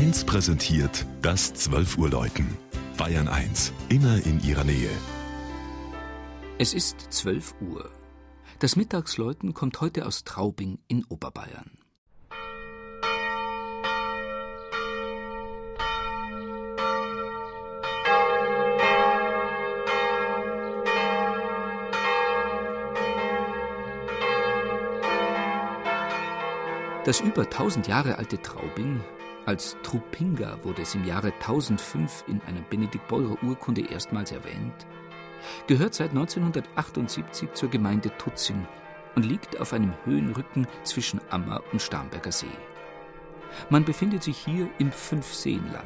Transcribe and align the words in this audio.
1 0.00 0.24
präsentiert 0.24 1.04
das 1.20 1.52
12 1.52 1.98
Uhr 1.98 2.08
Läuten. 2.08 2.56
Bayern 2.96 3.28
1, 3.28 3.70
immer 3.90 4.16
in 4.24 4.42
ihrer 4.42 4.64
Nähe. 4.64 4.88
Es 6.56 6.72
ist 6.72 7.12
12 7.12 7.54
Uhr. 7.60 7.90
Das 8.60 8.76
Mittagsläuten 8.76 9.52
kommt 9.52 9.78
heute 9.82 10.06
aus 10.06 10.24
Traubing 10.24 10.78
in 10.88 11.04
Oberbayern. 11.04 11.72
Das 27.04 27.20
über 27.20 27.42
1000 27.42 27.86
Jahre 27.86 28.16
alte 28.16 28.40
Traubing, 28.40 29.04
als 29.46 29.76
Trupinga 29.82 30.58
wurde 30.62 30.82
es 30.82 30.94
im 30.94 31.04
Jahre 31.04 31.32
1005 31.32 32.24
in 32.28 32.40
einer 32.46 32.60
Benedikt-Beurer-Urkunde 32.60 33.90
erstmals 33.90 34.32
erwähnt, 34.32 34.86
gehört 35.66 35.94
seit 35.94 36.10
1978 36.10 37.52
zur 37.54 37.70
Gemeinde 37.70 38.10
Tutzing 38.18 38.66
und 39.16 39.24
liegt 39.24 39.60
auf 39.60 39.72
einem 39.72 39.94
Höhenrücken 40.04 40.66
zwischen 40.84 41.20
Ammer 41.30 41.62
und 41.72 41.82
Starnberger 41.82 42.32
See. 42.32 42.46
Man 43.68 43.84
befindet 43.84 44.22
sich 44.22 44.38
hier 44.38 44.68
im 44.78 44.92
Fünfseenland, 44.92 45.84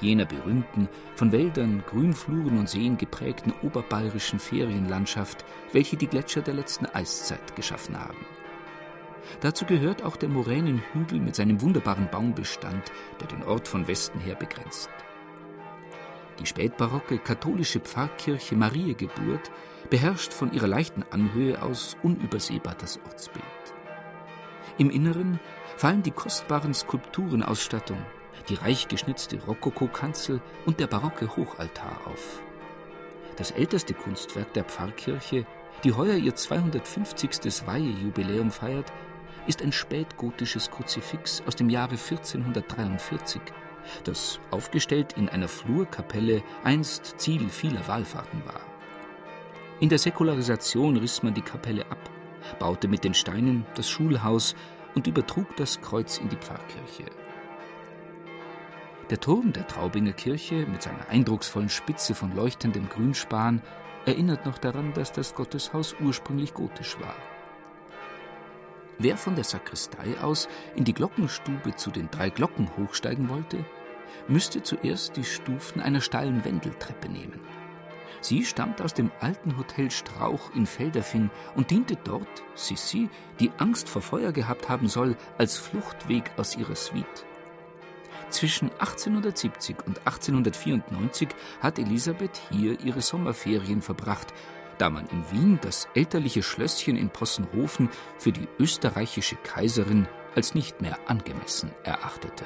jener 0.00 0.24
berühmten, 0.24 0.88
von 1.14 1.30
Wäldern, 1.32 1.84
Grünfluren 1.86 2.58
und 2.58 2.68
Seen 2.68 2.96
geprägten 2.96 3.52
oberbayerischen 3.62 4.38
Ferienlandschaft, 4.38 5.44
welche 5.72 5.96
die 5.96 6.08
Gletscher 6.08 6.42
der 6.42 6.54
letzten 6.54 6.86
Eiszeit 6.86 7.54
geschaffen 7.54 7.98
haben. 7.98 8.26
Dazu 9.40 9.64
gehört 9.64 10.02
auch 10.02 10.16
der 10.16 10.28
Moränenhügel 10.28 11.20
mit 11.20 11.34
seinem 11.34 11.60
wunderbaren 11.60 12.08
Baumbestand, 12.10 12.90
der 13.20 13.28
den 13.28 13.42
Ort 13.42 13.68
von 13.68 13.86
Westen 13.88 14.20
her 14.20 14.34
begrenzt. 14.34 14.90
Die 16.38 16.46
spätbarocke 16.46 17.18
katholische 17.18 17.80
Pfarrkirche 17.80 18.56
Mariegeburt 18.56 19.50
beherrscht 19.90 20.32
von 20.32 20.52
ihrer 20.52 20.68
leichten 20.68 21.04
Anhöhe 21.10 21.60
aus 21.62 21.96
unübersehbar 22.02 22.74
das 22.78 22.98
Ortsbild. 23.04 23.44
Im 24.78 24.90
Inneren 24.90 25.38
fallen 25.76 26.02
die 26.02 26.10
kostbaren 26.10 26.72
Skulpturenausstattung, 26.72 27.98
die 28.48 28.54
reich 28.54 28.88
geschnitzte 28.88 29.42
Rokokokanzel 29.44 30.40
und 30.64 30.80
der 30.80 30.86
barocke 30.86 31.36
Hochaltar 31.36 32.00
auf. 32.06 32.40
Das 33.36 33.50
älteste 33.50 33.94
Kunstwerk 33.94 34.52
der 34.54 34.64
Pfarrkirche, 34.64 35.46
die 35.84 35.92
heuer 35.92 36.16
ihr 36.16 36.34
250. 36.34 37.66
Weihejubiläum 37.66 38.50
feiert, 38.50 38.92
ist 39.46 39.62
ein 39.62 39.72
spätgotisches 39.72 40.70
Kruzifix 40.70 41.42
aus 41.46 41.56
dem 41.56 41.70
Jahre 41.70 41.92
1443, 41.92 43.40
das 44.04 44.40
aufgestellt 44.50 45.14
in 45.16 45.28
einer 45.28 45.48
Flurkapelle 45.48 46.42
einst 46.64 47.14
Ziel 47.18 47.48
vieler 47.48 47.86
Wallfahrten 47.88 48.44
war. 48.46 48.60
In 49.80 49.88
der 49.88 49.98
Säkularisation 49.98 50.96
riss 50.96 51.22
man 51.22 51.34
die 51.34 51.42
Kapelle 51.42 51.90
ab, 51.90 52.10
baute 52.58 52.86
mit 52.86 53.04
den 53.04 53.14
Steinen 53.14 53.64
das 53.74 53.88
Schulhaus 53.88 54.54
und 54.94 55.06
übertrug 55.06 55.56
das 55.56 55.80
Kreuz 55.80 56.18
in 56.18 56.28
die 56.28 56.36
Pfarrkirche. 56.36 57.06
Der 59.08 59.18
Turm 59.18 59.52
der 59.52 59.66
Traubinger 59.66 60.12
Kirche 60.12 60.66
mit 60.66 60.82
seiner 60.82 61.08
eindrucksvollen 61.08 61.68
Spitze 61.68 62.14
von 62.14 62.34
leuchtendem 62.36 62.88
Grünspan 62.88 63.60
erinnert 64.06 64.46
noch 64.46 64.58
daran, 64.58 64.92
dass 64.94 65.12
das 65.12 65.34
Gotteshaus 65.34 65.96
ursprünglich 66.00 66.54
gotisch 66.54 66.96
war. 67.00 67.16
Wer 69.02 69.16
von 69.16 69.34
der 69.34 69.44
Sakristei 69.44 70.20
aus 70.20 70.46
in 70.76 70.84
die 70.84 70.92
Glockenstube 70.92 71.74
zu 71.74 71.90
den 71.90 72.10
drei 72.10 72.28
Glocken 72.28 72.68
hochsteigen 72.76 73.30
wollte, 73.30 73.64
müsste 74.28 74.62
zuerst 74.62 75.16
die 75.16 75.24
Stufen 75.24 75.80
einer 75.80 76.02
steilen 76.02 76.44
Wendeltreppe 76.44 77.08
nehmen. 77.08 77.40
Sie 78.20 78.44
stammt 78.44 78.82
aus 78.82 78.92
dem 78.92 79.10
alten 79.20 79.56
Hotel 79.56 79.90
Strauch 79.90 80.54
in 80.54 80.66
Felderfing 80.66 81.30
und 81.54 81.70
diente 81.70 81.96
dort 82.04 82.42
Sissi, 82.54 83.08
die 83.40 83.50
Angst 83.56 83.88
vor 83.88 84.02
Feuer 84.02 84.32
gehabt 84.32 84.68
haben 84.68 84.86
soll, 84.86 85.16
als 85.38 85.56
Fluchtweg 85.56 86.30
aus 86.36 86.54
ihrer 86.58 86.76
Suite. 86.76 87.24
Zwischen 88.28 88.70
1870 88.72 89.78
und 89.86 89.98
1894 90.00 91.28
hat 91.60 91.78
Elisabeth 91.78 92.38
hier 92.50 92.78
ihre 92.80 93.00
Sommerferien 93.00 93.80
verbracht, 93.80 94.34
da 94.80 94.88
man 94.88 95.06
in 95.08 95.30
Wien 95.30 95.58
das 95.60 95.88
elterliche 95.94 96.42
Schlösschen 96.42 96.96
in 96.96 97.10
Possenhofen 97.10 97.90
für 98.18 98.32
die 98.32 98.48
österreichische 98.58 99.36
Kaiserin 99.36 100.08
als 100.34 100.54
nicht 100.54 100.80
mehr 100.80 100.98
angemessen 101.06 101.70
erachtete. 101.84 102.44